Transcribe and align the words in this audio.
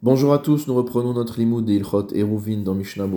Bonjour 0.00 0.32
à 0.32 0.38
tous, 0.38 0.68
nous 0.68 0.76
reprenons 0.76 1.12
notre 1.12 1.40
limoud 1.40 1.64
de 1.64 1.72
Ilchot 1.72 2.14
Eruvin 2.14 2.58
dans 2.58 2.74
Mishnah. 2.76 3.08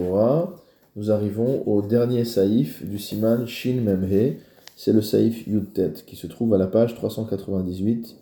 Nous 0.96 1.12
arrivons 1.12 1.62
au 1.68 1.84
dernier 1.84 2.26
saïf 2.26 2.84
du 2.84 2.98
siman 2.98 3.46
Shin 3.46 3.82
Memhe, 3.82 4.38
c'est 4.76 4.92
le 4.92 5.04
saïf 5.04 5.46
Yudtet 5.46 5.94
qui 6.08 6.16
se 6.16 6.26
trouve 6.26 6.56
à 6.56 6.58
la 6.58 6.66
page 6.66 6.96
398 6.96 8.16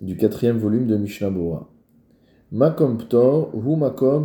du 0.00 0.16
quatrième 0.16 0.56
volume 0.56 0.86
de 0.86 0.96
Mishnah. 0.96 1.30
Makom 2.52 2.96
Ptor, 2.96 3.50
Hu 3.54 3.76
Makom 3.76 4.24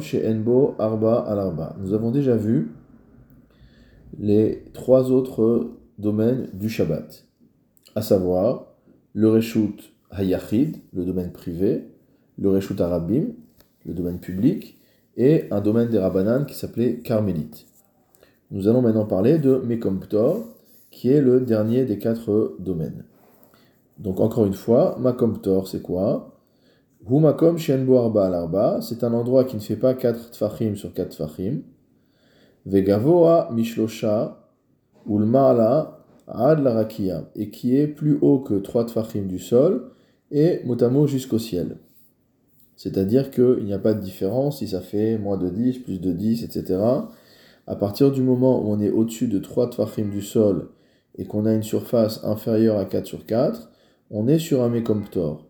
Arba 0.80 1.20
al 1.28 1.40
Arba. 1.40 1.76
Nous 1.82 1.94
avons 1.94 2.12
déjà 2.12 2.38
vu 2.38 2.72
les 4.18 4.64
trois 4.72 5.12
autres 5.12 5.70
domaines 5.98 6.48
du 6.54 6.70
Shabbat, 6.70 7.26
à 7.94 8.02
savoir 8.02 8.68
le 9.12 9.30
Reshut 9.30 9.94
Hayachid, 10.12 10.78
le 10.94 11.04
domaine 11.04 11.34
privé, 11.34 11.90
le 12.38 12.52
Reshut 12.52 12.80
Arabim, 12.80 13.34
le 13.86 13.94
domaine 13.94 14.20
public, 14.20 14.78
et 15.18 15.46
un 15.52 15.62
domaine 15.62 15.90
des 15.90 16.00
Rabbanan 16.00 16.46
qui 16.46 16.56
s'appelait 16.56 17.00
Carmélite. 17.00 17.66
Nous 18.52 18.68
allons 18.68 18.82
maintenant 18.82 19.06
parler 19.06 19.38
de 19.38 19.58
Mekomptor, 19.58 20.46
qui 20.92 21.10
est 21.10 21.22
le 21.22 21.42
dernier 21.42 21.86
des 21.86 22.00
quatre 22.00 22.56
domaines. 22.60 23.04
Donc 23.98 24.20
encore 24.20 24.46
une 24.46 24.54
fois, 24.54 24.98
Makomptor, 25.00 25.68
c'est 25.68 25.82
quoi? 25.82 26.38
Humakom 27.10 27.58
Shenbo 27.58 27.98
Arba 27.98 28.28
Arba, 28.28 28.80
c'est 28.82 29.04
un 29.04 29.14
endroit 29.14 29.44
qui 29.44 29.56
ne 29.56 29.62
fait 29.62 29.76
pas 29.76 29.94
4 29.94 30.32
tfachim 30.32 30.76
sur 30.76 30.94
4 30.94 31.10
tfachim. 31.10 31.62
Vegavoa 32.66 33.50
Mishlosha 33.54 34.38
Ulmala 35.08 36.06
Ad 36.28 36.60
la 36.60 36.74
Rakia, 36.74 37.30
et 37.36 37.50
qui 37.50 37.76
est 37.76 37.88
plus 37.88 38.18
haut 38.22 38.40
que 38.40 38.56
3 38.56 38.86
tfachim 38.86 39.24
du 39.24 39.40
sol, 39.40 39.92
et 40.32 40.62
motamo 40.66 41.08
jusqu'au 41.08 41.40
ciel. 41.40 41.78
C'est-à-dire 42.80 43.30
qu'il 43.30 43.66
n'y 43.66 43.74
a 43.74 43.78
pas 43.78 43.94
de 43.94 44.00
différence 44.00 44.60
si 44.60 44.70
ça 44.70 44.80
fait 44.80 45.18
moins 45.18 45.36
de 45.36 45.50
10, 45.50 45.80
plus 45.80 46.00
de 46.00 46.14
10, 46.14 46.46
etc. 46.46 46.80
À 47.68 47.76
partir 47.76 48.10
du 48.10 48.22
moment 48.22 48.64
où 48.64 48.72
on 48.72 48.80
est 48.80 48.90
au-dessus 48.90 49.28
de 49.28 49.38
3 49.38 49.72
tfachim 49.72 50.10
du 50.10 50.22
sol 50.22 50.70
et 51.18 51.26
qu'on 51.26 51.46
a 51.46 51.54
une 51.54 51.62
surface 51.62 52.24
inférieure 52.24 52.78
à 52.78 52.86
4 52.86 53.06
sur 53.06 53.26
4, 53.26 53.70
on 54.12 54.30
est 54.30 54.40
sur 54.40 54.64
un 54.64 54.70
Mekomptor. 54.70 55.46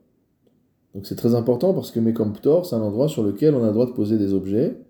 Donc 0.95 1.05
c'est 1.05 1.15
très 1.15 1.35
important 1.35 1.75
parce 1.75 1.91
que 1.91 1.99
Mekomptor, 1.99 2.65
c'est 2.65 2.75
un 2.75 2.81
endroit 2.81 3.07
sur 3.07 3.21
lequel 3.21 3.53
on 3.53 3.63
a 3.63 3.67
le 3.67 3.73
droit 3.73 3.85
de 3.85 3.91
poser 3.91 4.17
des 4.17 4.33
objets. 4.33 4.81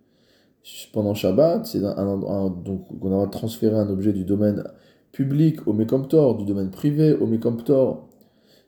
Pendant 0.94 1.16
Shabbat, 1.16 1.66
c'est 1.66 1.84
un, 1.84 2.08
endroit 2.08 2.56
donc 2.64 2.86
on 3.02 3.20
a 3.20 3.26
le 3.26 3.30
transférer 3.30 3.76
un 3.76 3.90
objet 3.90 4.14
du 4.14 4.24
domaine 4.24 4.64
public 5.12 5.68
au 5.68 5.74
Mekomptor, 5.74 6.38
du 6.38 6.46
domaine 6.46 6.72
privé 6.72 7.12
au 7.16 7.28
Mekomptor, 7.28 8.08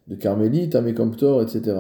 de 0.09 0.15
Carmélite 0.15 0.75
à 0.75 0.81
Mekomptor, 0.81 1.41
etc. 1.41 1.77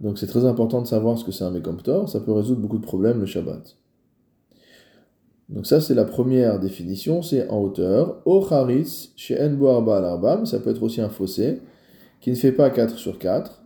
Donc 0.00 0.18
c'est 0.18 0.26
très 0.26 0.44
important 0.44 0.82
de 0.82 0.86
savoir 0.86 1.18
ce 1.18 1.24
que 1.24 1.32
c'est 1.32 1.44
un 1.44 1.50
Mekomptor, 1.50 2.08
ça 2.08 2.20
peut 2.20 2.32
résoudre 2.32 2.60
beaucoup 2.60 2.78
de 2.78 2.84
problèmes 2.84 3.20
le 3.20 3.26
Shabbat. 3.26 3.76
Donc 5.48 5.66
ça 5.66 5.80
c'est 5.80 5.94
la 5.94 6.04
première 6.04 6.58
définition, 6.58 7.22
c'est 7.22 7.48
en 7.48 7.60
hauteur. 7.60 8.20
Ocharitz 8.26 9.12
chez 9.16 9.40
Enbo 9.40 9.68
Arba 9.68 9.98
al 9.98 10.40
mais 10.40 10.46
ça 10.46 10.58
peut 10.58 10.70
être 10.70 10.82
aussi 10.82 11.00
un 11.00 11.08
fossé 11.08 11.60
qui 12.20 12.30
ne 12.30 12.34
fait 12.34 12.52
pas 12.52 12.70
4 12.70 12.96
sur 12.96 13.18
4. 13.18 13.62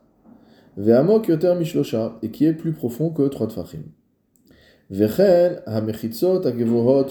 Ve'amok 0.76 1.28
yoter 1.28 1.54
et 2.22 2.30
qui 2.30 2.44
est 2.44 2.52
plus 2.52 2.72
profond 2.72 3.10
que 3.10 3.26
3 3.26 3.48
tfachim. 3.48 3.82
Vechen 4.90 5.62
hamechitzot 5.66 6.42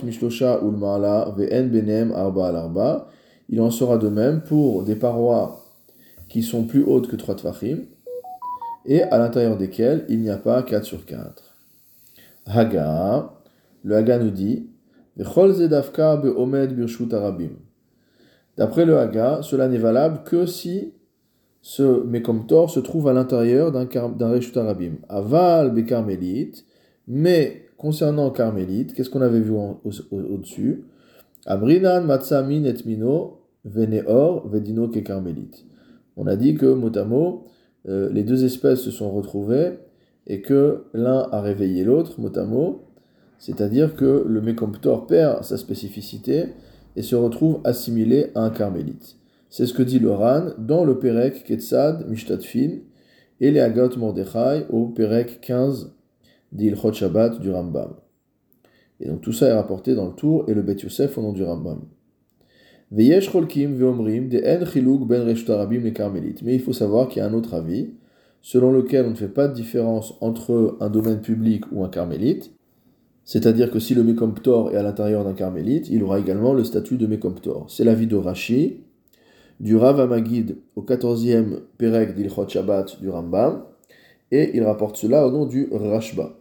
mishlosha 0.04 0.62
ulmala 0.64 1.34
ve'en 1.36 1.68
benem 1.68 2.12
arba. 2.12 3.08
Il 3.50 3.60
en 3.62 3.72
sera 3.72 3.98
de 3.98 4.10
même 4.10 4.42
pour 4.44 4.84
des 4.84 4.96
parois 4.96 5.66
qui 6.30 6.44
sont 6.44 6.66
plus 6.66 6.84
hautes 6.84 7.08
que 7.08 7.16
3 7.16 7.36
tfachim, 7.36 7.80
et 8.86 9.04
à 9.04 9.18
l'intérieur 9.18 9.58
desquelles 9.58 10.06
il 10.10 10.22
n'y 10.22 10.30
a 10.30 10.38
pas 10.38 10.64
4 10.64 10.84
sur 10.84 11.06
4. 11.06 11.56
Haga, 12.46 13.32
le 13.84 13.96
Haga 13.96 14.20
nous 14.20 14.32
dit, 14.32 14.70
D'après 18.58 18.86
le 18.86 18.98
Haga, 18.98 19.40
cela 19.42 19.68
n'est 19.68 19.78
valable 19.78 20.24
que 20.24 20.46
si 20.46 20.94
ce 21.62 22.04
Mekomtor 22.06 22.70
se 22.70 22.80
trouve 22.80 23.10
à 23.10 23.14
l'intérieur 23.14 23.72
d'un 23.72 24.30
Reshut 24.30 24.56
Arabim. 24.56 24.94
Aval 25.10 25.74
be 25.74 25.86
Carmélite, 25.86 26.66
mais 27.08 27.66
concernant 27.78 28.30
Carmélite, 28.32 28.94
qu'est-ce 28.94 29.10
qu'on 29.10 29.22
avait 29.22 29.42
vu 29.42 29.52
au-dessus? 30.12 30.86
Abrinan 31.46 32.04
Matsamin 32.04 32.64
et 32.64 32.76
Mino, 32.86 33.42
Veneor, 33.66 34.48
Vedino 34.48 34.88
ke. 34.88 35.00
On 36.16 36.28
a 36.28 36.36
dit 36.36 36.56
que 36.56 36.66
motamo, 36.66 37.46
euh, 37.88 38.10
les 38.12 38.24
deux 38.24 38.44
espèces 38.46 38.82
se 38.82 38.92
sont 38.92 39.12
retrouvées 39.12 39.80
et 40.28 40.42
que 40.42 40.86
l'un 40.94 41.28
a 41.32 41.42
réveillé 41.42 41.84
l'autre, 41.84 42.20
motamo, 42.20 42.86
c'est-à-dire 43.38 43.96
que 43.96 44.26
le 44.28 44.42
Mekomptor 44.42 45.08
perd 45.08 45.44
sa 45.44 45.58
spécificité 45.58 46.48
et 46.96 47.02
se 47.02 47.16
retrouve 47.16 47.62
assimilé 47.64 48.32
à 48.36 48.42
un 48.42 48.50
carmélite. 48.50 49.16
C'est 49.50 49.66
ce 49.66 49.74
que 49.74 49.82
dit 49.82 50.00
le 50.00 50.12
Ran 50.12 50.50
dans 50.58 50.84
le 50.84 51.00
Perek 51.00 51.44
Ketzad 51.44 52.08
Mishtatfin 52.08 52.80
et 53.40 53.52
les 53.52 53.60
Agot 53.60 53.98
Mordechai 53.98 54.66
au 54.70 54.88
Perek 54.88 55.40
15 55.42 55.94
d'Ilchot 56.52 56.94
Shabbat 56.94 57.40
du 57.40 57.50
Rambam. 57.52 57.96
Et 59.00 59.08
donc 59.08 59.22
tout 59.22 59.32
ça 59.32 59.48
est 59.48 59.54
rapporté 59.54 59.96
dans 59.96 60.08
le 60.08 60.14
Tour 60.14 60.46
et 60.48 60.54
le 60.54 60.62
Bet 60.62 60.76
Yosef 60.84 61.18
au 61.18 61.22
nom 61.22 61.32
du 61.32 61.44
Rambam. 61.44 61.82
Mais 62.92 63.06
il 63.06 63.22
faut 66.60 66.74
savoir 66.74 67.08
qu'il 67.08 67.22
y 67.22 67.26
a 67.26 67.28
un 67.28 67.34
autre 67.34 67.54
avis, 67.54 67.90
selon 68.42 68.72
lequel 68.72 69.06
on 69.06 69.12
ne 69.12 69.16
fait 69.16 69.28
pas 69.28 69.48
de 69.48 69.54
différence 69.54 70.16
entre 70.22 70.78
un 70.80 70.90
domaine 70.90 71.22
public 71.22 71.66
ou 71.72 71.84
un 71.84 71.90
carmélite. 71.90 72.52
C'est-à-dire 73.26 73.70
que 73.70 73.80
si 73.80 73.94
le 73.94 74.04
Mekomptor 74.04 74.72
est 74.72 74.78
à 74.78 74.82
l'intérieur 74.82 75.24
d'un 75.24 75.34
carmélite, 75.34 75.88
il 75.90 76.02
aura 76.02 76.20
également 76.20 76.54
le 76.54 76.64
statut 76.64 76.98
de 76.98 77.06
Mekomptor. 77.06 77.68
C'est 77.70 77.84
l'avis 77.84 78.08
de 78.08 78.16
Rashi, 78.16 78.78
du 79.60 79.76
Rav 79.76 80.00
Amagid 80.00 80.58
au 80.76 80.82
14e 80.82 81.60
Perek 81.78 82.16
d'Ilchot 82.16 82.48
Shabbat 82.48 83.00
du 83.00 83.10
Rambam, 83.10 83.66
et 84.32 84.52
il 84.56 84.64
rapporte 84.64 84.98
cela 84.98 85.28
au 85.28 85.32
nom 85.32 85.46
du 85.46 85.68
Rashba. 85.72 86.38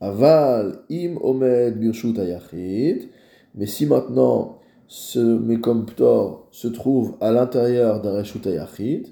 Aval 0.00 0.78
im 0.90 1.16
omed 1.20 1.78
birshut 1.78 2.18
ayachid, 2.18 3.08
mais 3.54 3.66
si 3.66 3.84
maintenant 3.84 4.61
ce 4.92 5.20
Mekomptor 5.20 6.48
se 6.50 6.68
trouve 6.68 7.14
à 7.22 7.32
l'intérieur 7.32 8.02
d'un 8.02 8.12
Reshut 8.12 8.46
Ayachid, 8.46 9.06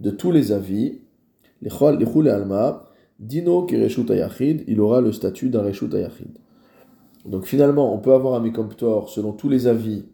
de 0.00 0.10
tous 0.10 0.32
les 0.32 0.50
avis, 0.50 0.98
les 1.60 1.70
Chol 1.70 2.28
Alma, 2.28 2.90
Dino 3.20 3.64
qui 3.64 3.80
Reshut 3.80 4.10
Ayachid, 4.10 4.64
il 4.66 4.80
aura 4.80 5.00
le 5.00 5.12
statut 5.12 5.48
d'un 5.48 5.62
Reshut 5.62 5.94
Ayachid. 5.94 6.38
Donc 7.24 7.44
finalement, 7.44 7.94
on 7.94 7.98
peut 7.98 8.12
avoir 8.12 8.34
un 8.34 8.40
Mekomptor 8.40 9.08
selon 9.10 9.32
tous 9.32 9.48
les 9.48 9.68
avis 9.68 10.06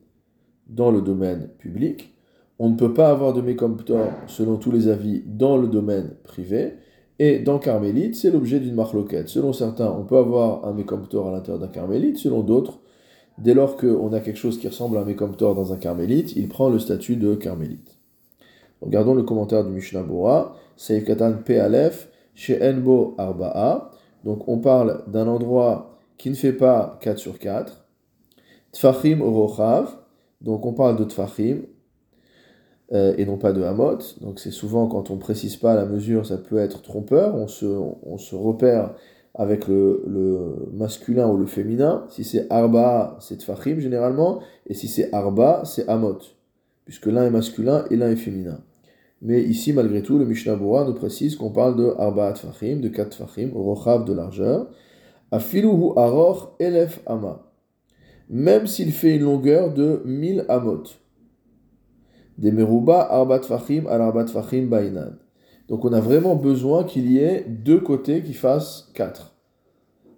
dans 0.67 0.91
le 0.91 1.01
domaine 1.01 1.49
public. 1.57 2.15
On 2.59 2.69
ne 2.69 2.77
peut 2.77 2.93
pas 2.93 3.09
avoir 3.09 3.33
de 3.33 3.41
Mekomptor 3.41 4.09
selon 4.27 4.59
tous 4.59 4.73
les 4.73 4.89
avis 4.89 5.23
dans 5.25 5.57
le 5.57 5.69
domaine 5.69 6.17
privé. 6.23 6.75
Et 7.19 7.39
dans 7.39 7.59
Carmélite, 7.59 8.15
c'est 8.15 8.31
l'objet 8.31 8.61
d'une 8.61 8.75
marloquette. 8.75 9.31
Selon 9.31 9.55
certains, 9.55 9.91
on 9.91 10.05
peut 10.05 10.19
avoir 10.19 10.67
un 10.67 10.75
Mekomptor 10.75 11.29
à 11.29 11.33
l'intérieur 11.33 11.61
d'un 11.61 11.69
Carmélite, 11.69 12.19
selon 12.19 12.43
d'autres, 12.43 12.81
dès 13.39 13.55
lors 13.55 13.77
qu'on 13.77 14.13
a 14.13 14.21
quelque 14.21 14.37
chose 14.37 14.59
qui 14.59 14.69
ressemble 14.69 14.97
à 14.99 15.01
un 15.01 15.05
Mekomptor 15.05 15.55
dans 15.55 15.73
un 15.73 15.77
carmélite, 15.77 16.35
il 16.37 16.49
prend 16.49 16.69
le 16.69 16.79
statut 16.79 17.17
de 17.17 17.35
carmélite. 17.35 17.99
Regardons 18.81 19.15
le 19.15 19.23
commentaire 19.23 19.65
du 19.65 19.71
Mishnah 19.71 20.03
Bora, 20.03 20.57
Seif 20.77 21.05
Katan 21.05 21.35
Arba'a. 23.19 23.91
Donc 24.25 24.49
on 24.49 24.59
parle 24.59 25.05
d'un 25.09 25.27
endroit 25.27 25.99
qui 26.17 26.31
ne 26.31 26.35
fait 26.35 26.53
pas 26.53 26.99
4 27.01 27.19
sur 27.19 27.39
4. 27.39 27.85
Tfachim 28.73 29.21
Orochav, 29.21 29.97
donc 30.41 30.67
on 30.67 30.73
parle 30.73 30.97
de 30.97 31.05
Tfachim, 31.05 31.63
euh, 32.93 33.15
et 33.17 33.25
non 33.25 33.39
pas 33.39 33.53
de 33.53 33.63
Hamot. 33.63 33.99
Donc 34.21 34.39
c'est 34.39 34.51
souvent 34.51 34.87
quand 34.87 35.11
on 35.11 35.15
ne 35.15 35.21
précise 35.21 35.57
pas 35.57 35.75
la 35.75 35.87
mesure, 35.87 36.27
ça 36.27 36.39
peut 36.39 36.59
être 36.59 36.83
trompeur, 36.83 37.35
on 37.35 37.49
se 37.49 38.35
repère 38.35 38.95
avec 39.39 39.69
le, 39.69 40.69
masculin 40.73 41.29
ou 41.29 41.37
le 41.37 41.47
féminin. 41.47 42.05
Si 42.11 42.25
c'est 42.25 42.47
arba, 42.51 43.17
c'est 43.21 43.39
tfachim 43.39 43.79
généralement, 43.79 44.41
et 44.67 44.75
si 44.75 44.89
c'est 44.89 45.15
arba, 45.15 45.63
c'est 45.65 45.89
amot, 45.89 46.19
puisque 46.85 47.07
l'un 47.07 47.25
est 47.25 47.31
masculin 47.31 47.85
et 47.91 47.97
l'un 47.97 48.11
est 48.11 48.17
féminin. 48.17 48.61
Mais 49.23 49.43
ici, 49.43 49.73
malgré 49.73 50.03
tout, 50.03 50.19
le 50.19 50.25
Mishnah 50.25 50.57
Bora 50.57 50.85
nous 50.85 50.95
précise 50.95 51.37
qu'on 51.37 51.51
parle 51.51 51.77
de 51.77 51.95
arba 51.99 52.33
tfachim, 52.33 52.81
de 52.81 52.89
quatre 52.89 53.11
tfachim, 53.11 53.51
rochav 53.55 54.05
de 54.05 54.13
largeur, 54.13 54.69
afiluhu 55.31 55.93
aroch 55.97 56.55
elef 56.59 57.01
ama, 57.07 57.51
même 58.29 58.67
s'il 58.67 58.93
fait 58.93 59.17
une 59.17 59.23
longueur 59.23 59.73
de 59.73 60.03
1000 60.05 60.45
amot. 60.49 60.83
Des 62.39 62.53
meruba 62.53 63.01
arba 63.01 63.39
tfachim 63.39 63.87
al 63.87 64.01
arba 64.03 64.25
tfachim 64.25 64.67
bainan. 64.67 65.17
Donc 65.69 65.85
on 65.85 65.93
a 65.93 66.01
vraiment 66.01 66.35
besoin 66.35 66.85
qu'il 66.85 67.11
y 67.11 67.19
ait 67.19 67.45
deux 67.47 67.81
côtés 67.81 68.23
qui 68.23 68.33
fassent 68.33 68.91
4. 68.95 69.35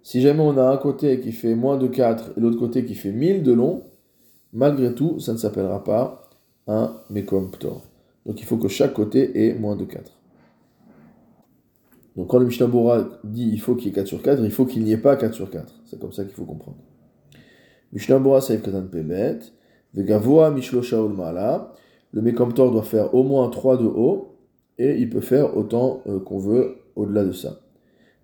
Si 0.03 0.21
jamais 0.21 0.41
on 0.41 0.57
a 0.57 0.63
un 0.63 0.77
côté 0.77 1.19
qui 1.19 1.31
fait 1.31 1.55
moins 1.55 1.77
de 1.77 1.87
4 1.87 2.33
et 2.37 2.39
l'autre 2.39 2.57
côté 2.57 2.85
qui 2.85 2.95
fait 2.95 3.11
1000 3.11 3.43
de 3.43 3.51
long, 3.51 3.83
malgré 4.53 4.93
tout, 4.95 5.19
ça 5.19 5.33
ne 5.33 5.37
s'appellera 5.37 5.83
pas 5.83 6.29
un 6.67 6.95
mekomptor. 7.09 7.83
Donc 8.25 8.39
il 8.39 8.45
faut 8.45 8.57
que 8.57 8.67
chaque 8.67 8.93
côté 8.93 9.45
ait 9.45 9.53
moins 9.53 9.75
de 9.75 9.85
4. 9.85 10.11
Donc 12.15 12.27
quand 12.27 12.39
le 12.39 12.45
Mishnah 12.45 12.67
dit 13.23 13.49
il 13.51 13.59
faut 13.59 13.75
qu'il 13.75 13.87
y 13.87 13.89
ait 13.89 13.95
4 13.95 14.07
sur 14.07 14.21
4, 14.21 14.43
il 14.43 14.51
faut 14.51 14.65
qu'il 14.65 14.83
n'y 14.83 14.91
ait 14.91 14.97
pas 14.97 15.15
4 15.15 15.33
sur 15.33 15.49
4. 15.49 15.73
C'est 15.85 15.99
comme 15.99 16.13
ça 16.13 16.23
qu'il 16.23 16.33
faut 16.33 16.45
comprendre. 16.45 16.77
Mishnah 17.93 18.19
Bora 18.19 18.41
Saïf 18.41 18.61
Katan 18.61 18.83
Pebet, 18.83 19.39
Vegavoa 19.93 20.51
Mishlosha 20.51 20.97
Mala, 21.01 21.73
le 22.13 22.21
Mekomtor 22.21 22.71
doit 22.71 22.83
faire 22.83 23.13
au 23.13 23.23
moins 23.23 23.49
3 23.49 23.77
de 23.77 23.85
haut, 23.85 24.30
et 24.77 24.97
il 24.97 25.09
peut 25.09 25.21
faire 25.21 25.55
autant 25.57 26.01
euh, 26.07 26.19
qu'on 26.19 26.39
veut 26.39 26.77
au-delà 26.95 27.23
de 27.23 27.31
ça. 27.31 27.61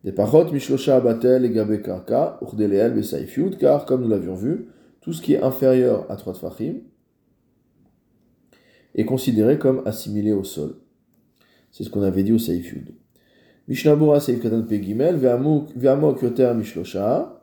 Des 0.03 0.11
parot 0.11 0.51
Mishlosha 0.51 0.97
Abatel 0.97 1.45
et 1.45 1.49
Gabe 1.49 1.81
Karka, 1.81 2.39
Urdeleel 2.41 2.93
Besaïf 2.93 3.39
car 3.59 3.85
comme 3.85 4.03
nous 4.03 4.09
l'avions 4.09 4.35
vu, 4.35 4.67
tout 5.01 5.13
ce 5.13 5.21
qui 5.21 5.33
est 5.33 5.41
inférieur 5.41 6.05
à 6.09 6.15
3 6.15 6.33
Tfachim 6.33 6.75
est 8.95 9.05
considéré 9.05 9.57
comme 9.57 9.81
assimilé 9.85 10.33
au 10.33 10.43
sol. 10.43 10.75
C'est 11.71 11.83
ce 11.83 11.89
qu'on 11.89 12.01
avait 12.01 12.23
dit 12.23 12.33
au 12.33 12.39
Saïf 12.39 12.71
Yud. 12.73 12.95
Mishnabura 13.67 14.19
Seif 14.19 14.41
Katan 14.41 14.63
Pegimel, 14.63 15.15
Ve'amok 15.17 16.21
Yoter 16.21 16.53
Mishlosha. 16.55 17.41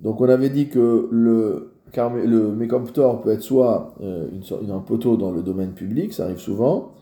Donc 0.00 0.20
on 0.20 0.28
avait 0.28 0.48
dit 0.48 0.68
que 0.68 1.08
le, 1.10 1.74
le 1.94 2.52
mécomptor 2.52 3.20
peut 3.20 3.30
être 3.30 3.42
soit 3.42 3.94
euh, 4.00 4.28
une, 4.32 4.70
un 4.70 4.78
poteau 4.78 5.16
dans 5.16 5.30
le 5.30 5.42
domaine 5.42 5.72
public, 5.72 6.14
ça 6.14 6.24
arrive 6.24 6.38
souvent, 6.38 6.92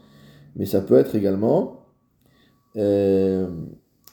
mais 0.58 0.66
ça 0.66 0.82
peut 0.82 0.98
être 0.98 1.14
également, 1.14 1.86
euh, 2.76 3.48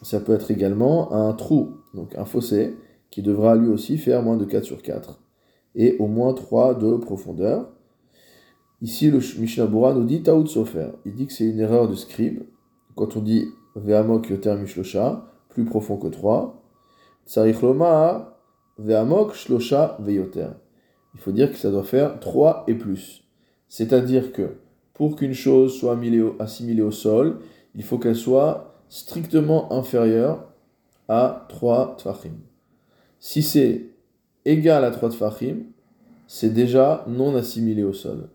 ça 0.02 0.20
peut 0.20 0.34
être 0.34 0.52
également 0.52 1.12
un 1.12 1.34
trou, 1.34 1.78
donc 1.94 2.16
un 2.16 2.26
fossé, 2.26 2.78
qui 3.10 3.22
devra 3.22 3.56
lui 3.56 3.68
aussi 3.68 3.98
faire 3.98 4.22
moins 4.24 4.38
de 4.38 4.46
4 4.46 4.64
sur 4.64 4.82
4, 4.82 5.20
et 5.76 5.98
au 5.98 6.08
moins 6.08 6.34
3 6.34 6.76
de 6.76 6.96
profondeur. 6.98 7.72
Ici, 8.82 9.10
le 9.10 9.20
Mishnabura 9.40 9.94
nous 9.94 10.04
dit 10.04 10.22
Taout 10.22 10.46
Sofer. 10.48 10.90
Il 11.06 11.16
dit 11.16 11.26
que 11.26 11.34
c'est 11.34 11.46
une 11.46 11.60
erreur 11.60 11.90
de 11.90 11.96
scribe. 11.96 12.44
Quand 12.96 13.18
on 13.18 13.22
dit 13.22 13.48
Ve'amok 13.76 14.30
yoter 14.30 14.56
mishlosha, 14.56 15.26
plus 15.50 15.66
profond 15.66 15.98
que 15.98 16.08
3. 16.08 16.62
Tsarich 17.26 17.58
ve'amok 18.78 19.34
shlosha 19.34 19.98
ve'yoter. 20.00 20.50
Il 21.14 21.20
faut 21.20 21.32
dire 21.32 21.52
que 21.52 21.58
ça 21.58 21.72
doit 21.72 21.84
faire 21.84 22.20
3 22.20 22.66
et 22.68 22.76
plus. 22.76 23.24
C'est-à-dire 23.70 24.32
que 24.32 24.58
pour 24.96 25.16
qu'une 25.16 25.34
chose 25.34 25.78
soit 25.78 26.00
assimilée 26.40 26.82
au 26.82 26.92
sol, 26.92 27.40
il 27.76 27.84
faut 27.84 28.00
qu'elle 28.00 28.16
soit 28.16 28.74
strictement 28.90 29.72
inférieure 29.72 30.52
à 31.08 31.46
3 31.50 31.98
tfachim. 31.98 32.34
Si 33.20 33.44
c'est 33.44 33.88
égal 34.46 34.84
à 34.84 34.92
3 34.92 35.10
tfachim, 35.10 35.58
c'est 36.28 36.50
déjà 36.50 37.06
non 37.08 37.36
assimilé 37.36 37.84
au 37.84 37.94
sol. 37.94 38.30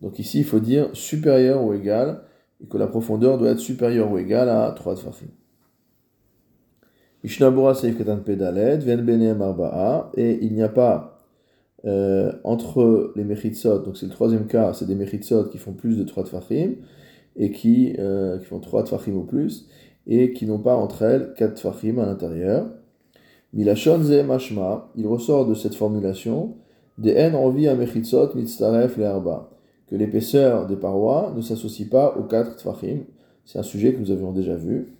Donc 0.00 0.18
ici, 0.18 0.38
il 0.38 0.44
faut 0.44 0.60
dire 0.60 0.88
supérieur 0.92 1.62
ou 1.62 1.74
égal 1.74 2.22
et 2.62 2.66
que 2.66 2.78
la 2.78 2.86
profondeur 2.86 3.36
doit 3.36 3.50
être 3.50 3.58
supérieure 3.58 4.10
ou 4.10 4.18
égale 4.18 4.48
à 4.48 4.70
3 4.70 4.94
tfachim. 4.94 5.28
Et 7.22 7.28
il 10.42 10.54
n'y 10.54 10.62
a 10.62 10.68
pas 10.68 11.13
euh, 11.86 12.32
entre 12.44 13.12
les 13.14 13.24
Mechitsot, 13.24 13.80
donc 13.80 13.96
c'est 13.96 14.06
le 14.06 14.12
troisième 14.12 14.46
cas, 14.46 14.72
c'est 14.72 14.86
des 14.86 14.94
Mechitsot 14.94 15.44
qui 15.44 15.58
font 15.58 15.72
plus 15.72 15.96
de 15.96 16.04
3 16.04 16.24
tfachim, 16.24 16.76
et 17.36 17.50
qui, 17.50 17.94
euh, 17.98 18.38
qui 18.38 18.46
font 18.46 18.60
3 18.60 18.84
tfachim 18.84 19.12
ou 19.12 19.24
plus, 19.24 19.68
et 20.06 20.32
qui 20.32 20.46
n'ont 20.46 20.58
pas 20.58 20.76
entre 20.76 21.02
elles 21.02 21.34
4 21.36 21.54
tfachim 21.54 21.98
à 21.98 22.06
l'intérieur. 22.06 22.70
Milachon 23.52 24.02
Ze 24.02 24.22
Mashma, 24.22 24.90
il 24.96 25.06
ressort 25.06 25.46
de 25.46 25.54
cette 25.54 25.74
formulation, 25.74 26.56
de 26.98 27.10
En 27.10 27.34
envie 27.34 27.68
à 27.68 27.74
Mechitsot 27.74 28.34
Mitztaref 28.34 28.96
Le 28.96 29.04
que 29.88 29.96
l'épaisseur 29.96 30.66
des 30.66 30.76
parois 30.76 31.32
ne 31.36 31.40
s'associe 31.40 31.88
pas 31.88 32.16
aux 32.16 32.24
quatre 32.24 32.56
tfachim. 32.56 33.00
C'est 33.44 33.58
un 33.58 33.62
sujet 33.62 33.92
que 33.92 34.00
nous 34.00 34.10
avions 34.10 34.32
déjà 34.32 34.54
vu. 34.54 34.96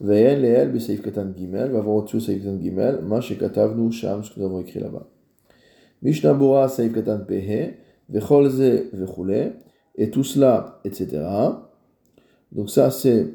Ve'en 0.00 0.36
leel 0.36 0.72
be'seif 0.72 1.00
katan 1.00 1.32
gimel, 1.34 1.70
va 1.70 1.80
voir 1.80 1.96
au-dessus 1.96 2.20
seif 2.20 2.42
gimel, 2.60 3.00
ma 3.02 3.20
shekatavnu 3.20 3.90
sham, 3.92 4.22
ce 4.22 4.30
que 4.30 4.40
nous 4.40 4.46
avons 4.46 4.60
écrit 4.60 4.80
là-bas. 4.80 5.06
Mishnah 6.02 6.68
seif 6.68 6.92
katan 6.92 7.20
pehe, 7.26 7.74
ve'chol 8.08 8.50
ze 8.50 8.88
ve'chule, 8.92 9.54
et 9.96 10.10
tout 10.10 10.24
cela, 10.24 10.80
etc. 10.84 11.22
Donc 12.52 12.70
ça, 12.70 12.90
c'est 12.90 13.34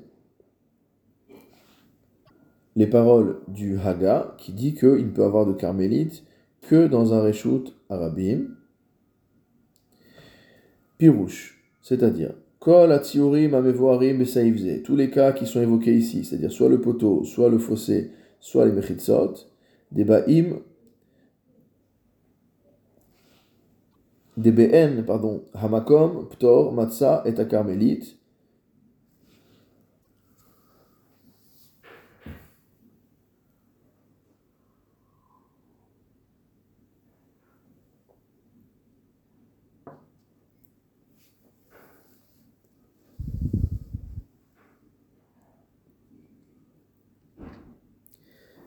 les 2.75 2.87
paroles 2.87 3.39
du 3.47 3.77
Haga, 3.79 4.35
qui 4.37 4.53
dit 4.53 4.73
qu'il 4.73 5.05
ne 5.05 5.11
peut 5.11 5.23
avoir 5.23 5.45
de 5.45 5.53
carmélite 5.53 6.23
que 6.61 6.87
dans 6.87 7.13
un 7.13 7.21
reshoot 7.21 7.75
arabim. 7.89 8.47
Pirouche, 10.97 11.63
c'est-à-dire 11.81 12.33
Kol 12.59 12.91
Atziorim 12.91 13.55
Amevoarim 13.55 14.19
Besaivze, 14.19 14.83
tous 14.83 14.95
les 14.95 15.09
cas 15.09 15.31
qui 15.31 15.47
sont 15.47 15.61
évoqués 15.61 15.95
ici, 15.95 16.23
c'est-à-dire 16.23 16.51
soit 16.51 16.69
le 16.69 16.79
poteau, 16.79 17.23
soit 17.23 17.49
le 17.49 17.57
fossé, 17.57 18.11
soit 18.39 18.65
les 18.65 18.71
Mechitzot, 18.71 19.33
des 19.91 20.05
Baim, 24.37 24.43
des 24.43 24.51
BN, 24.51 25.03
pardon, 25.05 25.43
Hamakom, 25.53 26.27
Ptor, 26.29 26.73
Matzah 26.73 27.23
et 27.25 27.39
Akarmelite, 27.39 28.17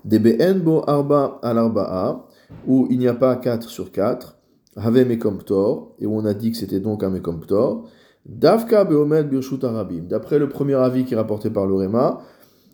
Des 0.05 0.19
bo 0.19 0.85
arba 0.87 1.41
al 1.43 1.57
arba'a, 1.57 2.27
où 2.67 2.87
il 2.91 2.99
n'y 2.99 3.09
a 3.09 3.15
pas 3.15 3.37
4 3.37 3.71
sur 3.71 3.91
4, 3.91 4.34
have 4.76 5.06
mekomptor, 5.06 5.94
et 5.99 6.06
où 6.06 6.17
on 6.17 6.25
a 6.25 6.35
dit 6.35 6.53
que 6.53 6.56
c'était 6.56 6.81
donc 6.81 7.03
un 7.03 7.11
mekomptor, 7.11 7.88
davka 8.26 8.85
beomed 8.85 9.29
birshut 9.29 9.62
arabim. 9.65 10.05
D'après 10.09 10.38
le 10.38 10.49
premier 10.49 10.75
avis 10.75 11.05
qui 11.05 11.15
est 11.15 11.17
rapporté 11.17 11.50
par 11.50 11.67
le 11.67 11.75
Réma, 11.75 12.21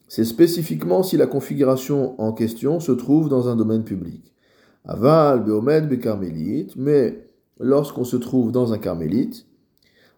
c'est 0.09 0.25
spécifiquement 0.25 1.03
si 1.03 1.17
la 1.17 1.27
configuration 1.27 2.21
en 2.21 2.33
question 2.33 2.81
se 2.81 2.93
trouve 2.93 3.29
dans 3.29 3.49
un 3.49 3.57
domaine 3.57 3.85
public. 3.85 4.35
Aval 4.85 5.45
beomed 5.45 5.89
bekarmélite, 5.89 6.75
mais 6.77 7.29
lorsqu'on 7.59 8.05
se 8.05 8.17
trouve 8.17 8.51
dans 8.51 8.73
un 8.73 8.79
carmélite, 8.79 9.47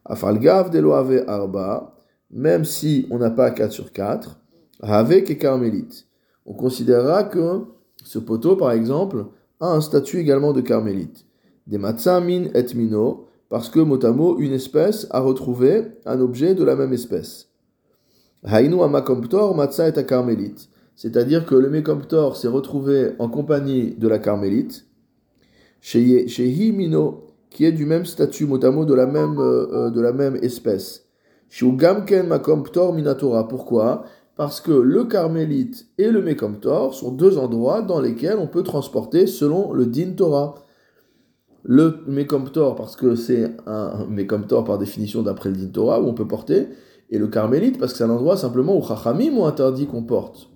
afalgav 0.04 0.70
deloave 0.70 1.24
arba, 1.26 1.96
même 2.30 2.64
si 2.64 3.06
on 3.10 3.18
n'a 3.18 3.30
pas 3.30 3.50
4 3.50 3.72
sur 3.72 3.92
4, 3.92 4.40
have 4.82 5.12
et 5.12 5.38
carmélite 5.38 6.06
on 6.46 6.54
considérera 6.54 7.24
que 7.24 7.64
ce 8.04 8.18
poteau, 8.18 8.56
par 8.56 8.72
exemple, 8.72 9.26
a 9.60 9.66
un 9.66 9.80
statut 9.80 10.18
également 10.18 10.52
de 10.52 10.60
carmélite. 10.60 11.24
Des 11.66 11.78
matzamin 11.78 12.46
et 12.54 12.74
mino, 12.74 13.26
parce 13.48 13.68
que 13.68 13.80
motamo, 13.80 14.38
une 14.38 14.52
espèce 14.52 15.06
a 15.10 15.20
retrouvé 15.20 15.82
un 16.06 16.20
objet 16.20 16.54
de 16.54 16.64
la 16.64 16.74
même 16.74 16.92
espèce. 16.92 17.48
Hainu 18.44 18.82
amakomptor 18.82 19.54
matza 19.54 19.88
et 19.88 20.06
carmélite. 20.06 20.68
C'est-à-dire 20.96 21.46
que 21.46 21.54
le 21.54 21.70
mekomptor 21.70 22.36
s'est 22.36 22.48
retrouvé 22.48 23.12
en 23.18 23.28
compagnie 23.28 23.94
de 23.94 24.08
la 24.08 24.18
carmélite, 24.18 24.86
chez 25.80 26.72
mino, 26.72 27.26
qui 27.50 27.64
est 27.64 27.72
du 27.72 27.86
même 27.86 28.06
statut 28.06 28.46
motamo 28.46 28.84
de 28.84 28.94
la 28.94 29.06
même, 29.06 29.38
euh, 29.38 29.66
euh, 29.72 29.90
de 29.90 30.00
la 30.00 30.12
même 30.12 30.36
espèce. 30.36 31.06
Makomptor 32.26 32.94
minatora. 32.94 33.46
Pourquoi? 33.46 34.04
Parce 34.36 34.60
que 34.60 34.72
le 34.72 35.04
carmélite 35.04 35.86
et 35.98 36.10
le 36.10 36.22
mécomptor 36.22 36.94
sont 36.94 37.12
deux 37.12 37.36
endroits 37.36 37.82
dans 37.82 38.00
lesquels 38.00 38.38
on 38.38 38.46
peut 38.46 38.62
transporter 38.62 39.26
selon 39.26 39.72
le 39.72 39.86
din 39.86 40.12
Torah. 40.12 40.54
Le 41.64 42.02
mécomptor, 42.06 42.74
parce 42.74 42.96
que 42.96 43.14
c'est 43.14 43.56
un 43.66 44.06
mécomptor 44.06 44.64
par 44.64 44.78
définition 44.78 45.22
d'après 45.22 45.50
le 45.50 45.56
din 45.56 45.68
Torah, 45.68 46.00
où 46.00 46.06
on 46.06 46.14
peut 46.14 46.26
porter, 46.26 46.68
et 47.10 47.18
le 47.18 47.28
carmélite, 47.28 47.78
parce 47.78 47.92
que 47.92 47.98
c'est 47.98 48.04
un 48.04 48.10
endroit 48.10 48.36
simplement 48.36 48.76
où 48.76 48.82
Chachamim 48.82 49.36
ont 49.36 49.46
interdit 49.46 49.86
qu'on 49.86 50.02
porte. 50.02 50.50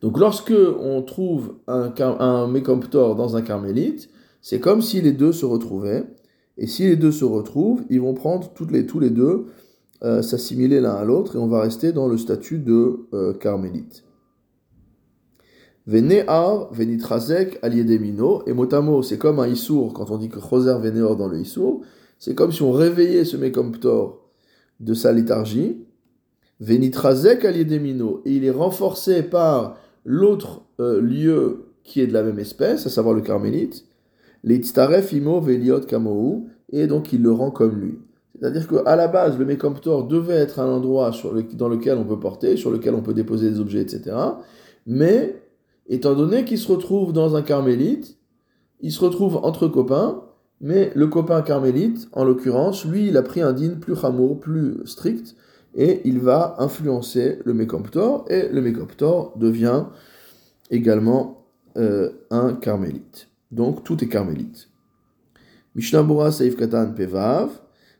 Donc 0.00 0.18
lorsque 0.18 0.54
on 0.80 1.02
trouve 1.02 1.56
un, 1.66 1.92
un 1.98 2.46
mécomptor 2.46 3.16
dans 3.16 3.36
un 3.36 3.42
carmélite, 3.42 4.08
c'est 4.40 4.60
comme 4.60 4.82
si 4.82 5.00
les 5.00 5.12
deux 5.12 5.32
se 5.32 5.44
retrouvaient, 5.44 6.04
et 6.56 6.66
si 6.66 6.84
les 6.84 6.96
deux 6.96 7.12
se 7.12 7.24
retrouvent, 7.24 7.84
ils 7.88 8.00
vont 8.00 8.14
prendre 8.14 8.52
toutes 8.52 8.72
les, 8.72 8.86
tous 8.86 8.98
les 8.98 9.10
deux 9.10 9.46
euh, 10.02 10.22
s'assimiler 10.22 10.80
l'un 10.80 10.94
à 10.94 11.04
l'autre 11.04 11.36
et 11.36 11.38
on 11.38 11.48
va 11.48 11.60
rester 11.60 11.92
dans 11.92 12.06
le 12.06 12.18
statut 12.18 12.58
de 12.58 13.08
euh, 13.14 13.32
carmélite. 13.34 14.04
Venear, 15.88 16.68
venitrazek, 16.70 17.58
aliedemino, 17.62 18.42
et 18.46 18.52
motamo, 18.52 19.02
c'est 19.02 19.16
comme 19.16 19.40
un 19.40 19.48
issour, 19.48 19.94
quand 19.94 20.10
on 20.10 20.18
dit 20.18 20.28
que 20.28 20.38
choser 20.38 20.74
veneor 20.78 21.16
dans 21.16 21.28
le 21.28 21.40
issour, 21.40 21.80
c'est 22.18 22.34
comme 22.34 22.52
si 22.52 22.62
on 22.62 22.72
réveillait 22.72 23.24
ce 23.24 23.38
mécomptor 23.38 24.20
de 24.80 24.92
sa 24.92 25.12
léthargie, 25.12 25.78
venitrazek 26.60 27.46
aliedemino, 27.46 28.20
et 28.26 28.32
il 28.32 28.44
est 28.44 28.50
renforcé 28.50 29.22
par 29.22 29.78
l'autre 30.04 30.60
euh, 30.78 31.00
lieu 31.00 31.68
qui 31.84 32.02
est 32.02 32.06
de 32.06 32.12
la 32.12 32.22
même 32.22 32.38
espèce, 32.38 32.86
à 32.86 32.90
savoir 32.90 33.14
le 33.14 33.22
carmélite, 33.22 33.86
l'itztaref 34.44 35.14
imo 35.14 35.40
veliot 35.40 35.80
kamou, 35.80 36.50
et 36.70 36.86
donc 36.86 37.14
il 37.14 37.22
le 37.22 37.32
rend 37.32 37.50
comme 37.50 37.80
lui. 37.80 37.98
C'est-à-dire 38.38 38.68
qu'à 38.68 38.94
la 38.94 39.08
base, 39.08 39.38
le 39.38 39.46
mécomptor 39.46 40.06
devait 40.06 40.34
être 40.34 40.60
un 40.60 40.68
endroit 40.68 41.12
dans 41.54 41.68
lequel 41.70 41.96
on 41.96 42.04
peut 42.04 42.20
porter, 42.20 42.58
sur 42.58 42.70
lequel 42.70 42.94
on 42.94 43.00
peut 43.00 43.14
déposer 43.14 43.50
des 43.50 43.58
objets, 43.58 43.80
etc. 43.80 44.14
Mais, 44.86 45.47
étant 45.88 46.14
donné 46.14 46.44
qu'il 46.44 46.58
se 46.58 46.70
retrouve 46.70 47.12
dans 47.12 47.36
un 47.36 47.42
carmélite, 47.42 48.18
il 48.80 48.92
se 48.92 49.04
retrouve 49.04 49.36
entre 49.42 49.68
copains, 49.68 50.22
mais 50.60 50.90
le 50.94 51.06
copain 51.06 51.42
carmélite, 51.42 52.08
en 52.12 52.24
l'occurrence, 52.24 52.84
lui, 52.84 53.08
il 53.08 53.16
a 53.16 53.22
pris 53.22 53.40
un 53.40 53.52
din 53.52 53.74
plus 53.80 53.96
chamour, 53.96 54.40
plus 54.40 54.86
strict, 54.86 55.36
et 55.74 56.00
il 56.04 56.18
va 56.18 56.56
influencer 56.58 57.38
le 57.44 57.54
mécomptor, 57.54 58.24
et 58.28 58.48
le 58.48 58.60
mécomptor 58.60 59.36
devient 59.36 59.84
également 60.70 61.46
euh, 61.76 62.10
un 62.30 62.54
carmélite. 62.54 63.28
Donc 63.50 63.84
tout 63.84 64.02
est 64.02 64.08
carmélite. 64.08 64.68
Mishnah 65.74 66.30
Saif 66.32 66.56
Katan 66.56 66.92
Pevav, 66.92 67.50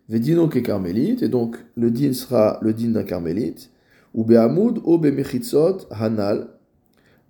Vedino 0.09 0.49
ke 0.49 0.59
carmélite, 0.59 1.23
et 1.23 1.28
donc 1.28 1.57
le 1.76 1.90
din 1.90 2.12
sera 2.12 2.59
le 2.62 2.73
din 2.73 2.90
d'un 2.90 3.04
carmélite, 3.04 3.71
ou 4.14 4.25
Be'amoud 4.25 4.80
ou 4.85 4.99
Be'mechitzot 4.99 5.87
Hanal, 5.90 6.49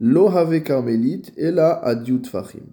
Lo 0.00 0.28
have 0.28 0.62
carmélite, 0.62 1.32
et 1.36 1.50
la 1.50 1.72
adiut 1.72 2.24
fachim. 2.24 2.66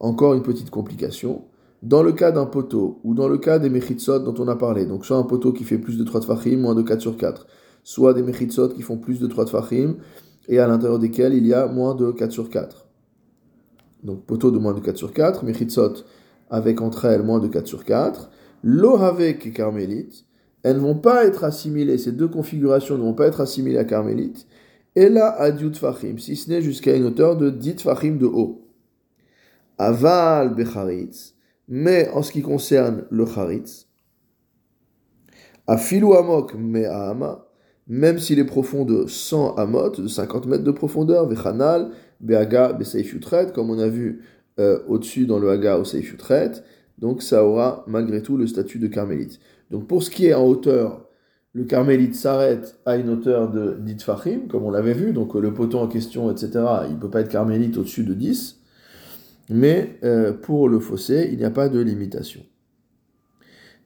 Encore 0.00 0.34
une 0.34 0.42
petite 0.42 0.70
complication. 0.70 1.44
Dans 1.82 2.02
le 2.02 2.12
cas 2.12 2.32
d'un 2.32 2.46
poteau, 2.46 3.00
ou 3.04 3.14
dans 3.14 3.28
le 3.28 3.38
cas 3.38 3.58
des 3.58 3.70
mechitzot 3.70 4.20
dont 4.20 4.34
on 4.42 4.48
a 4.48 4.56
parlé, 4.56 4.86
donc 4.86 5.04
soit 5.04 5.16
un 5.16 5.24
poteau 5.24 5.52
qui 5.52 5.64
fait 5.64 5.78
plus 5.78 5.98
de 5.98 6.04
3 6.04 6.22
tfachim, 6.22 6.56
moins 6.56 6.74
de 6.74 6.82
4 6.82 7.00
sur 7.00 7.16
4, 7.16 7.46
soit 7.84 8.14
des 8.14 8.22
mechitzot 8.22 8.70
qui 8.70 8.82
font 8.82 8.96
plus 8.96 9.20
de 9.20 9.26
3 9.26 9.44
tfachim, 9.44 9.96
et 10.48 10.58
à 10.58 10.66
l'intérieur 10.66 10.98
desquels 10.98 11.34
il 11.34 11.46
y 11.46 11.54
a 11.54 11.66
moins 11.66 11.94
de 11.94 12.10
4 12.10 12.32
sur 12.32 12.50
4. 12.50 12.88
Donc 14.02 14.24
poteau 14.24 14.50
de 14.50 14.58
moins 14.58 14.74
de 14.74 14.80
4 14.80 14.96
sur 14.96 15.12
4, 15.12 15.44
mechitzot 15.44 16.04
avec 16.50 16.80
entre 16.80 17.04
elles 17.04 17.22
moins 17.22 17.40
de 17.40 17.48
4 17.48 17.66
sur 17.66 17.84
4, 17.84 18.30
l'ohavek 18.62 19.46
et 19.46 19.52
carmélite, 19.52 20.24
elles 20.62 20.76
ne 20.76 20.80
vont 20.80 20.96
pas 20.96 21.26
être 21.26 21.44
assimilées, 21.44 21.98
ces 21.98 22.12
deux 22.12 22.28
configurations 22.28 22.96
ne 22.96 23.02
vont 23.02 23.14
pas 23.14 23.26
être 23.26 23.40
assimilées 23.40 23.78
à 23.78 23.84
carmélite, 23.84 24.46
là 25.06 25.28
à 25.40 25.52
fachim, 25.52 26.18
si 26.18 26.36
ce 26.36 26.50
n'est 26.50 26.62
jusqu'à 26.62 26.96
une 26.96 27.04
hauteur 27.04 27.36
de 27.36 27.50
10 27.50 27.82
fachim 27.82 28.16
de 28.16 28.26
haut. 28.26 28.64
Aval 29.78 30.54
becharitz, 30.54 31.34
mais 31.68 32.08
en 32.10 32.22
ce 32.22 32.32
qui 32.32 32.42
concerne 32.42 33.04
le 33.10 33.24
charitz, 33.26 33.86
afilu 35.66 36.14
amok 36.14 36.54
me'ama, 36.54 37.46
même 37.86 38.18
s'il 38.18 38.38
est 38.38 38.44
profond 38.44 38.84
de 38.84 39.06
100 39.06 39.54
amot, 39.54 39.90
de 39.90 40.08
50 40.08 40.46
mètres 40.46 40.64
de 40.64 40.72
profondeur, 40.72 41.28
vechanal, 41.28 41.90
be'aga, 42.20 42.72
be'seif 42.72 43.14
comme 43.54 43.70
on 43.70 43.78
a 43.78 43.88
vu 43.88 44.22
euh, 44.58 44.80
au-dessus 44.88 45.26
dans 45.26 45.38
le 45.38 45.50
haga 45.50 45.78
au 45.78 45.84
seif 45.84 46.16
donc 46.98 47.22
ça 47.22 47.44
aura 47.44 47.84
malgré 47.86 48.22
tout 48.22 48.36
le 48.36 48.46
statut 48.46 48.78
de 48.78 48.88
carmélite. 48.88 49.38
Donc 49.70 49.86
pour 49.86 50.02
ce 50.02 50.10
qui 50.10 50.26
est 50.26 50.34
en 50.34 50.44
hauteur, 50.44 51.07
le 51.54 51.64
carmélite 51.64 52.14
s'arrête 52.14 52.78
à 52.84 52.96
une 52.96 53.08
hauteur 53.08 53.50
de 53.50 53.76
10 53.80 54.02
fachim, 54.02 54.40
comme 54.48 54.64
on 54.64 54.70
l'avait 54.70 54.94
vu, 54.94 55.12
donc 55.12 55.34
le 55.34 55.52
poteau 55.52 55.78
en 55.78 55.88
question, 55.88 56.30
etc., 56.30 56.50
il 56.88 56.94
ne 56.94 57.00
peut 57.00 57.10
pas 57.10 57.20
être 57.20 57.30
carmélite 57.30 57.76
au-dessus 57.78 58.04
de 58.04 58.14
10, 58.14 58.60
mais 59.50 59.98
euh, 60.04 60.32
pour 60.32 60.68
le 60.68 60.78
fossé, 60.78 61.28
il 61.32 61.38
n'y 61.38 61.44
a 61.44 61.50
pas 61.50 61.68
de 61.68 61.80
limitation. 61.80 62.42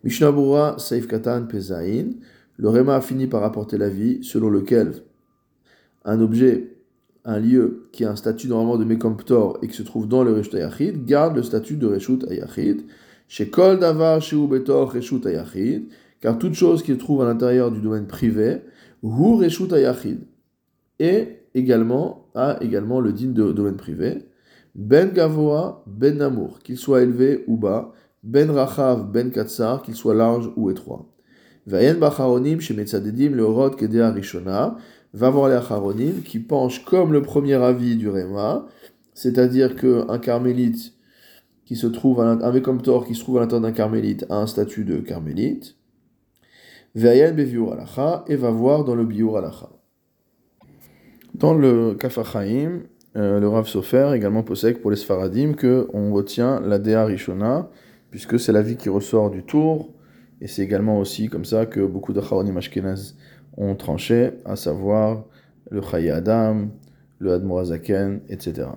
Mishnah 0.04 0.78
Saif 0.78 1.06
Katan 1.06 1.46
Pezain, 1.46 2.10
le 2.56 2.68
Réma 2.68 2.96
a 2.96 3.00
fini 3.00 3.28
par 3.28 3.44
apporter 3.44 3.78
la 3.78 3.88
vie 3.88 4.24
selon 4.24 4.50
lequel 4.50 4.94
un 6.04 6.20
objet, 6.20 6.76
un 7.24 7.38
lieu 7.38 7.88
qui 7.92 8.04
a 8.04 8.10
un 8.10 8.16
statut 8.16 8.48
normalement 8.48 8.78
de 8.78 8.84
Mekomptor 8.84 9.58
et 9.62 9.68
qui 9.68 9.76
se 9.76 9.84
trouve 9.84 10.08
dans 10.08 10.24
le 10.24 10.32
Reshut 10.32 10.56
Ayachid, 10.56 11.04
garde 11.04 11.36
le 11.36 11.44
statut 11.44 11.76
de 11.76 11.86
Reshut 11.86 12.24
Ayachid. 12.28 12.82
Chez 13.28 13.48
Kol 13.48 13.78
Davar, 13.78 14.20
Reshut 14.20 15.24
Ayachid, 15.24 15.84
car 16.22 16.38
toute 16.38 16.54
chose 16.54 16.82
qui 16.82 16.92
se 16.92 16.98
trouve 16.98 17.20
à 17.20 17.26
l'intérieur 17.26 17.70
du 17.70 17.80
domaine 17.80 18.06
privé, 18.06 18.62
Hu 19.02 19.44
Ayachid, 19.44 20.20
et 21.00 21.40
également, 21.54 22.28
a 22.34 22.56
également 22.62 23.00
le 23.00 23.12
digne 23.12 23.34
de 23.34 23.52
domaine 23.52 23.76
privé. 23.76 24.28
Ben 24.74 25.12
Gavoa, 25.12 25.82
Ben 25.86 26.16
Namour, 26.16 26.60
qu'il 26.60 26.78
soit 26.78 27.02
élevé 27.02 27.44
ou 27.48 27.56
bas, 27.56 27.92
Ben 28.22 28.50
Rachav, 28.50 29.10
Ben 29.10 29.30
Katsar, 29.30 29.82
qu'il 29.82 29.94
soit 29.94 30.14
large 30.14 30.50
ou 30.56 30.70
étroit. 30.70 31.12
Vayen 31.66 31.94
Bacharonim, 31.94 32.60
chez 32.60 32.74
Metzadedim, 32.74 33.32
le 33.32 33.44
Rod 33.44 33.76
Kedea 33.76 34.10
Rishona, 34.12 34.76
va 35.12 35.30
voir 35.30 35.48
les 35.48 35.56
Acharonim 35.56 36.22
qui 36.24 36.38
penchent 36.38 36.84
comme 36.84 37.12
le 37.12 37.22
premier 37.22 37.54
avis 37.54 37.96
du 37.96 38.08
Réma, 38.08 38.66
c'est-à-dire 39.12 39.74
qu'un 39.74 40.18
carmélite 40.18 40.94
qui 41.64 41.74
se 41.76 41.86
trouve 41.88 42.20
un 42.20 42.36
qui 42.36 43.14
se 43.14 43.20
trouve 43.20 43.38
à 43.38 43.40
l'intérieur 43.40 43.62
d'un 43.62 43.72
carmélite 43.72 44.24
a 44.30 44.36
un 44.36 44.46
statut 44.46 44.84
de 44.84 44.98
carmélite. 44.98 45.76
Beviur 46.94 47.72
Alacha, 47.72 48.24
et 48.28 48.36
va 48.36 48.50
voir 48.50 48.84
dans 48.84 48.94
le 48.94 49.04
Biur 49.04 49.36
Alacha. 49.36 49.70
Dans 51.34 51.54
le 51.54 51.94
Kafachaim, 51.94 52.82
euh, 53.16 53.40
le 53.40 53.48
Rav 53.48 53.66
Sofer 53.66 54.12
également 54.14 54.42
possède 54.42 54.80
pour 54.80 54.90
les 54.90 54.96
Sfaradim 54.96 55.54
qu'on 55.54 56.12
retient 56.12 56.60
la 56.60 56.78
Dea 56.78 57.04
Rishona, 57.04 57.70
puisque 58.10 58.38
c'est 58.38 58.52
la 58.52 58.62
vie 58.62 58.76
qui 58.76 58.88
ressort 58.88 59.30
du 59.30 59.42
tour, 59.42 59.90
et 60.40 60.48
c'est 60.48 60.62
également 60.62 60.98
aussi 60.98 61.28
comme 61.28 61.44
ça 61.44 61.66
que 61.66 61.80
beaucoup 61.80 62.12
de 62.12 62.20
Charonim 62.20 62.56
Ashkenaz 62.56 63.14
ont 63.56 63.74
tranché, 63.74 64.32
à 64.44 64.56
savoir 64.56 65.24
le 65.70 65.80
Chayi 65.80 66.10
Adam, 66.10 66.68
le 67.18 67.32
Admorazaken, 67.32 68.20
etc. 68.28 68.68